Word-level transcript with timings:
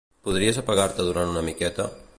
Podries 0.27 0.59
apagar-te 0.61 1.05
durant 1.11 1.33
una 1.35 1.47
miqueta? 1.51 1.91